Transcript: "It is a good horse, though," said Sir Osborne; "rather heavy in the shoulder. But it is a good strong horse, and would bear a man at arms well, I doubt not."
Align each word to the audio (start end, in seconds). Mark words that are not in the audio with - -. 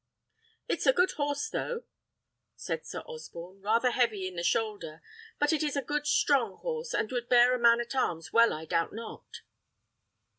"It 0.67 0.79
is 0.79 0.87
a 0.87 0.93
good 0.93 1.11
horse, 1.11 1.47
though," 1.47 1.83
said 2.55 2.87
Sir 2.87 3.01
Osborne; 3.01 3.61
"rather 3.61 3.91
heavy 3.91 4.27
in 4.27 4.35
the 4.35 4.41
shoulder. 4.43 4.99
But 5.37 5.53
it 5.53 5.61
is 5.61 5.75
a 5.75 5.83
good 5.83 6.07
strong 6.07 6.57
horse, 6.57 6.95
and 6.95 7.11
would 7.11 7.29
bear 7.29 7.53
a 7.53 7.59
man 7.59 7.79
at 7.79 7.93
arms 7.93 8.33
well, 8.33 8.51
I 8.51 8.65
doubt 8.65 8.93
not." 8.93 9.41